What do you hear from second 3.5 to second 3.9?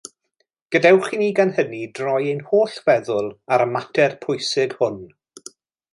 ar y